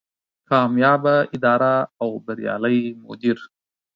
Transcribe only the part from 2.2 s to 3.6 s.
بريالی مدير